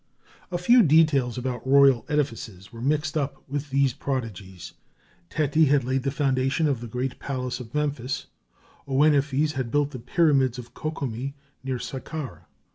A 0.51 0.57
few 0.57 0.81
details 0.81 1.37
about 1.37 1.61
royal 1.67 2.07
edifices 2.09 2.73
were 2.73 2.81
mixed 2.81 3.15
up 3.15 3.43
with 3.47 3.69
these 3.69 3.93
prodigies. 3.93 4.73
Teti 5.29 5.67
had 5.67 5.83
laid 5.83 6.01
the 6.01 6.09
foundation 6.09 6.65
of 6.67 6.81
the 6.81 6.87
great 6.87 7.19
palace 7.19 7.59
of 7.59 7.75
Memphis, 7.75 8.25
Ouenephes 8.87 9.51
had 9.51 9.69
built 9.69 9.91
the 9.91 9.99
pyramids 9.99 10.57
of 10.57 10.73
Ko 10.73 10.89
kome 10.91 11.33
near 11.63 11.77
Saqqara. 11.77 12.45